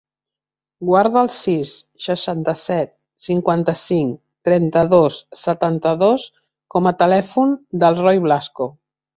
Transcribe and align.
Guarda 0.85 1.19
el 1.19 1.27
sis, 1.33 1.73
seixanta-set, 2.05 2.89
cinquanta-cinc, 3.27 4.17
trenta-dos, 4.49 5.21
setanta-dos 5.45 6.27
com 6.77 6.91
a 6.93 6.97
telèfon 7.07 7.57
del 7.85 8.03
Roi 8.05 8.25
Blasco. 8.29 8.73